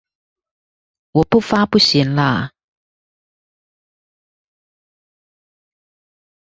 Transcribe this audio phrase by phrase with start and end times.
[1.11, 2.53] 我不發不行啦！